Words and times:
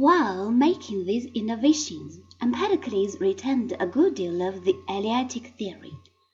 While 0.00 0.50
making 0.50 1.04
these 1.04 1.26
innovations, 1.34 2.20
Empedocles 2.40 3.20
retained 3.20 3.76
a 3.78 3.86
good 3.86 4.14
deal 4.14 4.40
of 4.40 4.64
the 4.64 4.74
Eleatic 4.88 5.48
theory. 5.58 5.92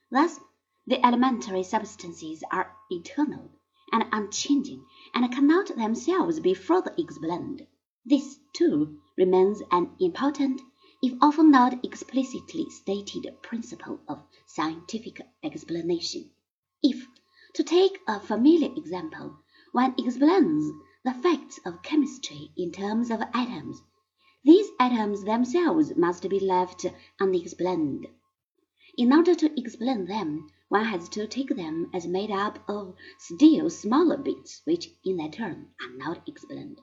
Thus 0.08 0.38
the 0.86 1.04
elementary 1.04 1.64
substances 1.64 2.44
are 2.52 2.76
eternal 2.90 3.50
and 3.90 4.04
unchanging, 4.12 4.86
and 5.12 5.32
cannot 5.32 5.74
themselves 5.74 6.38
be 6.38 6.54
further 6.54 6.94
explained. 6.96 7.66
This, 8.04 8.38
too, 8.52 9.00
remains 9.18 9.62
an 9.72 9.96
important, 9.98 10.60
if 11.02 11.18
often 11.20 11.50
not 11.50 11.84
explicitly 11.84 12.70
stated 12.70 13.26
principle 13.42 13.98
of 14.06 14.22
scientific 14.46 15.20
explanation. 15.42 16.30
If, 16.84 17.04
to 17.54 17.64
take 17.64 17.98
a 18.06 18.20
familiar 18.20 18.70
example, 18.76 19.38
one 19.72 19.96
explains 19.98 20.70
the 21.06 21.14
facts 21.14 21.60
of 21.64 21.84
chemistry 21.84 22.50
in 22.56 22.72
terms 22.72 23.12
of 23.12 23.20
atoms, 23.32 23.80
these 24.42 24.66
atoms 24.80 25.22
themselves 25.22 25.94
must 25.94 26.28
be 26.28 26.40
left 26.40 26.84
unexplained. 27.20 28.08
In 28.98 29.12
order 29.12 29.32
to 29.32 29.56
explain 29.56 30.06
them, 30.06 30.50
one 30.68 30.84
has 30.84 31.08
to 31.10 31.28
take 31.28 31.50
them 31.50 31.88
as 31.94 32.08
made 32.08 32.32
up 32.32 32.58
of 32.68 32.96
still 33.20 33.70
smaller 33.70 34.16
bits 34.16 34.62
which 34.64 34.88
in 35.04 35.16
their 35.18 35.30
turn 35.30 35.68
are 35.80 35.96
not 35.96 36.28
explained. 36.28 36.80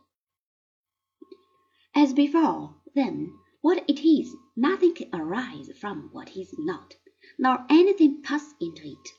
As 1.94 2.14
before, 2.14 2.76
then, 2.96 3.38
what 3.60 3.84
it 3.90 4.08
is, 4.08 4.34
nothing 4.56 4.96
can 4.96 5.14
arise 5.14 5.70
from 5.82 6.08
what 6.14 6.38
is 6.38 6.56
not, 6.58 6.96
nor 7.38 7.66
anything 7.70 8.22
pass 8.22 8.54
into 8.62 8.88
it. 8.88 9.10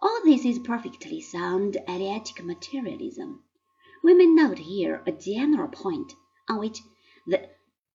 All 0.00 0.20
this 0.24 0.44
is 0.44 0.60
perfectly 0.60 1.20
sound 1.20 1.76
Eleatic 1.88 2.44
materialism. 2.44 3.42
We 4.04 4.12
may 4.12 4.26
note 4.26 4.58
here 4.58 5.02
a 5.06 5.12
general 5.12 5.68
point 5.68 6.12
on 6.46 6.58
which 6.58 6.78
the 7.26 7.48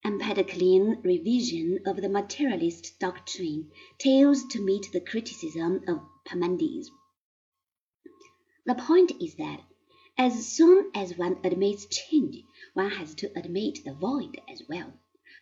Empedoclean 0.04 1.04
revision 1.04 1.82
of 1.86 1.98
the 1.98 2.10
materialist 2.10 2.98
doctrine 2.98 3.70
fails 4.02 4.44
to 4.48 4.60
meet 4.60 4.92
the 4.92 5.02
criticism 5.02 5.84
of 5.88 6.02
Parmenides. 6.26 6.90
The 8.66 8.74
point 8.74 9.12
is 9.22 9.36
that 9.36 9.62
as 10.18 10.48
soon 10.48 10.90
as 10.96 11.16
one 11.16 11.38
admits 11.44 11.86
change, 11.86 12.44
one 12.74 12.90
has 12.90 13.14
to 13.14 13.32
admit 13.38 13.86
the 13.86 13.94
void 13.94 14.42
as 14.52 14.64
well. 14.68 14.92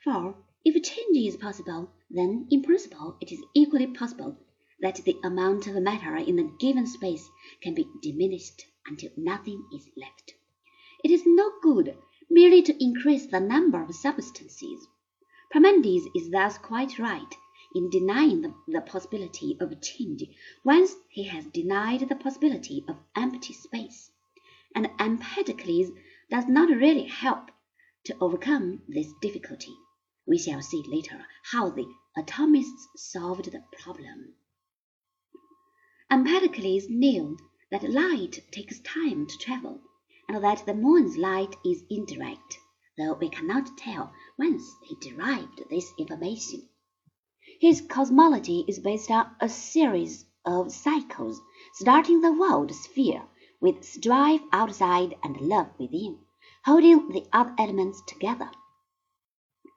For 0.03 0.35
if 0.65 0.83
change 0.83 1.15
is 1.15 1.37
possible, 1.37 1.93
then 2.09 2.45
in 2.51 2.61
principle 2.61 3.15
it 3.21 3.31
is 3.31 3.41
equally 3.53 3.87
possible 3.87 4.35
that 4.81 4.97
the 5.05 5.15
amount 5.23 5.67
of 5.67 5.81
matter 5.81 6.17
in 6.17 6.39
a 6.39 6.57
given 6.59 6.87
space 6.87 7.25
can 7.61 7.73
be 7.73 7.87
diminished 8.01 8.65
until 8.85 9.11
nothing 9.15 9.63
is 9.73 9.87
left. 9.95 10.33
It 11.03 11.11
is 11.11 11.27
no 11.27 11.51
good 11.61 11.95
merely 12.27 12.63
to 12.63 12.83
increase 12.83 13.27
the 13.27 13.39
number 13.39 13.83
of 13.83 13.93
substances. 13.93 14.87
Parmenides 15.53 16.07
is 16.15 16.31
thus 16.31 16.57
quite 16.57 16.97
right 16.97 17.35
in 17.75 17.91
denying 17.91 18.41
the, 18.67 18.81
possibility 18.81 19.55
of 19.59 19.79
change 19.79 20.23
once 20.63 20.95
he 21.09 21.25
has 21.25 21.45
denied 21.45 22.09
the 22.09 22.15
possibility 22.15 22.83
of 22.89 22.97
empty 23.15 23.53
space. 23.53 24.09
And 24.73 24.89
Empedocles 24.99 25.91
does 26.31 26.47
not 26.47 26.69
really 26.69 27.03
help 27.03 27.51
to 28.05 28.17
overcome 28.19 28.81
this 28.87 29.13
difficulty. 29.21 29.75
We 30.25 30.39
shall 30.39 30.63
see 30.63 30.83
later 30.87 31.27
how 31.43 31.69
the 31.69 31.85
atomists 32.17 32.87
solved 32.95 33.51
the 33.51 33.63
problem. 33.83 34.33
Empedocles 36.09 36.89
knew 36.89 37.37
that 37.69 37.87
light 37.87 38.43
takes 38.51 38.79
time 38.79 39.27
to 39.27 39.37
travel 39.37 39.81
that 40.29 40.65
the 40.65 40.73
moon's 40.73 41.15
light 41.15 41.55
is 41.63 41.83
indirect, 41.89 42.59
though 42.97 43.13
we 43.13 43.29
cannot 43.29 43.77
tell 43.77 44.11
whence 44.35 44.75
he 44.83 44.95
derived 44.95 45.63
this 45.69 45.93
information. 45.97 46.67
His 47.61 47.79
cosmology 47.79 48.65
is 48.67 48.77
based 48.77 49.09
on 49.09 49.33
a 49.39 49.47
series 49.47 50.25
of 50.45 50.71
cycles, 50.71 51.39
starting 51.75 52.19
the 52.19 52.33
world 52.33 52.75
sphere 52.75 53.23
with 53.61 53.85
strife 53.85 54.41
outside 54.51 55.15
and 55.23 55.39
love 55.39 55.69
within, 55.79 56.19
holding 56.65 57.07
the 57.09 57.25
other 57.31 57.55
elements 57.57 58.01
together. 58.05 58.51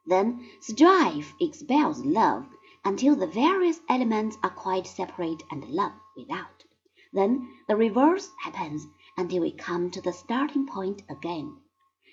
Then 0.06 0.50
strife 0.60 1.32
expels 1.40 2.04
love 2.04 2.46
until 2.84 3.14
the 3.14 3.28
various 3.28 3.80
elements 3.88 4.36
are 4.42 4.50
quite 4.50 4.86
separate 4.88 5.44
and 5.50 5.64
love 5.64 5.92
without. 6.16 6.64
Then 7.12 7.48
the 7.68 7.76
reverse 7.76 8.28
happens 8.40 8.86
until 9.20 9.42
we 9.42 9.52
come 9.52 9.90
to 9.90 10.00
the 10.00 10.14
starting 10.14 10.66
point 10.66 11.02
again. 11.10 11.54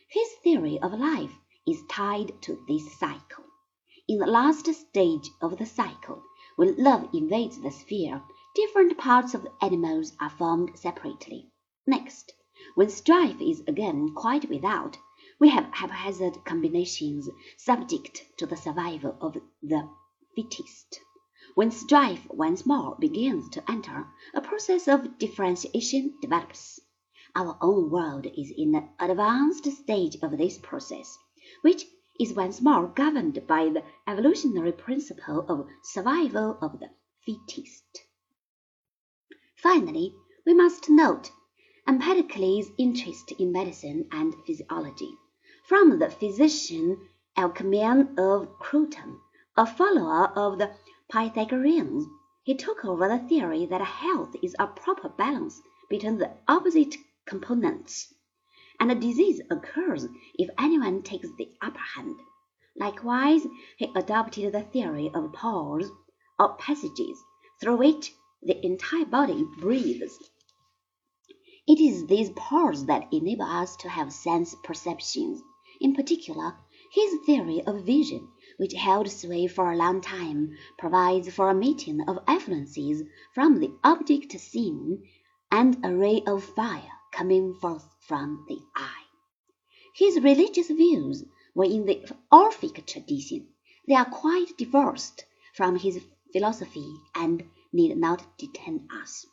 His 0.09 0.27
theory 0.43 0.77
of 0.81 0.91
life 0.91 1.31
is 1.65 1.81
tied 1.89 2.33
to 2.41 2.61
this 2.67 2.99
cycle. 2.99 3.45
In 4.09 4.19
the 4.19 4.25
last 4.25 4.65
stage 4.73 5.29
of 5.41 5.57
the 5.57 5.65
cycle, 5.65 6.21
when 6.57 6.75
love 6.75 7.07
invades 7.13 7.61
the 7.61 7.71
sphere, 7.71 8.21
different 8.55 8.97
parts 8.97 9.33
of 9.33 9.43
the 9.43 9.51
animals 9.61 10.11
are 10.19 10.29
formed 10.29 10.77
separately. 10.77 11.49
Next, 11.85 12.33
when 12.75 12.89
strife 12.89 13.39
is 13.39 13.63
again 13.67 14.13
quite 14.13 14.49
without, 14.49 14.97
we 15.39 15.47
have 15.47 15.71
haphazard 15.71 16.43
combinations 16.43 17.29
subject 17.55 18.23
to 18.37 18.45
the 18.45 18.57
survival 18.57 19.15
of 19.21 19.37
the 19.63 19.89
fittest. 20.35 20.99
When 21.55 21.71
strife 21.71 22.27
once 22.29 22.65
more 22.65 22.97
begins 22.99 23.49
to 23.51 23.63
enter, 23.71 24.07
a 24.33 24.41
process 24.41 24.89
of 24.89 25.17
differentiation 25.17 26.17
develops. 26.21 26.81
Our 27.39 27.55
own 27.61 27.91
world 27.91 28.25
is 28.25 28.51
in 28.57 28.73
an 28.73 28.89
advanced 28.99 29.63
stage 29.65 30.17
of 30.23 30.39
this 30.39 30.57
process, 30.57 31.19
which 31.61 31.85
is 32.19 32.33
once 32.33 32.63
more 32.63 32.87
governed 32.87 33.45
by 33.45 33.69
the 33.69 33.83
evolutionary 34.07 34.71
principle 34.71 35.45
of 35.47 35.67
survival 35.83 36.57
of 36.63 36.79
the 36.79 36.89
fittest. 37.23 38.07
Finally, 39.55 40.15
we 40.47 40.55
must 40.55 40.89
note 40.89 41.29
Empedocles' 41.87 42.71
interest 42.79 43.31
in 43.33 43.51
medicine 43.51 44.07
and 44.11 44.33
physiology. 44.47 45.13
From 45.67 45.99
the 45.99 46.09
physician 46.09 47.07
Alcmaeon 47.37 48.17
of 48.17 48.57
Croton, 48.57 49.19
a 49.55 49.67
follower 49.67 50.35
of 50.35 50.57
the 50.57 50.71
Pythagoreans, 51.11 52.07
he 52.41 52.55
took 52.55 52.83
over 52.83 53.07
the 53.07 53.19
theory 53.19 53.67
that 53.67 53.81
health 53.81 54.35
is 54.41 54.55
a 54.57 54.65
proper 54.65 55.09
balance 55.09 55.61
between 55.87 56.17
the 56.17 56.31
opposite 56.47 56.95
components, 57.27 58.13
and 58.79 58.91
a 58.91 58.95
disease 58.95 59.41
occurs 59.51 60.07
if 60.35 60.49
anyone 60.57 61.03
takes 61.03 61.27
the 61.37 61.49
upper 61.61 61.79
hand. 61.95 62.15
Likewise, 62.75 63.45
he 63.75 63.91
adopted 63.95 64.53
the 64.53 64.61
theory 64.61 65.11
of 65.13 65.33
pores 65.33 65.91
or 66.39 66.55
passages 66.55 67.21
through 67.59 67.75
which 67.77 68.13
the 68.41 68.65
entire 68.65 69.05
body 69.05 69.43
breathes. 69.57 70.17
It 71.67 71.79
is 71.81 72.07
these 72.07 72.29
pores 72.35 72.85
that 72.85 73.11
enable 73.11 73.45
us 73.45 73.75
to 73.77 73.89
have 73.89 74.13
sense 74.13 74.55
perceptions. 74.63 75.41
In 75.81 75.93
particular, 75.93 76.57
his 76.91 77.19
theory 77.25 77.61
of 77.65 77.83
vision, 77.83 78.29
which 78.57 78.73
held 78.73 79.09
sway 79.09 79.47
for 79.47 79.71
a 79.71 79.75
long 79.75 79.99
time, 79.99 80.55
provides 80.77 81.33
for 81.33 81.49
a 81.49 81.53
meeting 81.53 82.01
of 82.07 82.19
effluences 82.27 83.03
from 83.33 83.59
the 83.59 83.73
object 83.83 84.31
seen 84.39 85.03
and 85.51 85.77
a 85.83 85.93
ray 85.93 86.21
of 86.25 86.43
fire 86.43 86.93
coming 87.11 87.53
forth 87.55 87.85
from 88.01 88.45
the 88.47 88.59
eye. 88.75 89.03
His 89.95 90.21
religious 90.21 90.67
views 90.67 91.23
were 91.55 91.65
in 91.65 91.85
the 91.85 92.05
Orphic 92.31 92.85
tradition. 92.85 93.47
They 93.87 93.95
are 93.95 94.05
quite 94.05 94.57
divorced 94.57 95.25
from 95.55 95.77
his 95.77 95.99
philosophy 96.31 96.93
and 97.15 97.43
need 97.73 97.97
not 97.97 98.37
detain 98.37 98.87
us. 98.91 99.25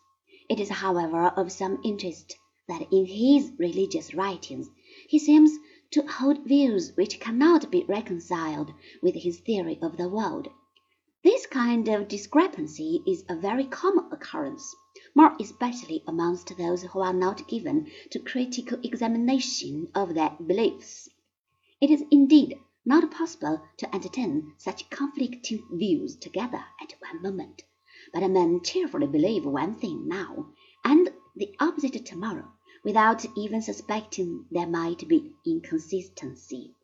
It 0.48 0.60
is, 0.60 0.68
however, 0.68 1.26
of 1.26 1.52
some 1.52 1.80
interest 1.84 2.36
that 2.66 2.90
in 2.90 3.04
his 3.04 3.52
religious 3.58 4.14
writings 4.14 4.70
he 5.08 5.18
seems 5.18 5.58
to 5.90 6.06
hold 6.06 6.46
views 6.46 6.96
which 6.96 7.20
cannot 7.20 7.70
be 7.70 7.84
reconciled 7.84 8.72
with 9.02 9.14
his 9.14 9.40
theory 9.40 9.78
of 9.82 9.96
the 9.96 10.08
world. 10.08 10.48
This 11.22 11.46
kind 11.46 11.88
of 11.88 12.08
discrepancy 12.08 13.02
is 13.06 13.24
a 13.28 13.36
very 13.36 13.64
common 13.64 14.10
occurrence 14.12 14.74
more 15.14 15.36
especially 15.40 16.02
amongst 16.06 16.56
those 16.56 16.82
who 16.82 17.00
are 17.00 17.12
not 17.12 17.46
given 17.46 17.90
to 18.10 18.18
critical 18.18 18.78
examination 18.82 19.88
of 19.94 20.14
their 20.14 20.30
beliefs. 20.44 21.08
It 21.80 21.90
is 21.90 22.02
indeed 22.10 22.58
not 22.84 23.10
possible 23.10 23.62
to 23.78 23.94
entertain 23.94 24.52
such 24.58 24.90
conflicting 24.90 25.66
views 25.72 26.16
together 26.16 26.64
at 26.82 26.94
one 26.98 27.22
moment, 27.22 27.62
but 28.12 28.28
men 28.28 28.60
cheerfully 28.62 29.06
believe 29.06 29.46
one 29.46 29.74
thing 29.74 30.06
now, 30.06 30.52
and 30.84 31.08
the 31.36 31.54
opposite 31.60 32.04
tomorrow, 32.04 32.52
without 32.84 33.24
even 33.36 33.62
suspecting 33.62 34.46
there 34.50 34.66
might 34.66 35.08
be 35.08 35.32
inconsistency. 35.46 36.74